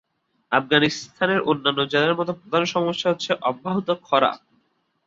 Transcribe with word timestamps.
আফগানিস্তানের 0.51 1.39
অন্যান্য 1.41 1.79
জেলার 1.91 2.17
মত 2.19 2.29
প্রধান 2.39 2.63
সমস্যা 2.75 3.07
হচ্ছে 3.09 3.31
অব্যাহত 3.41 3.87
খরা। 4.03 4.31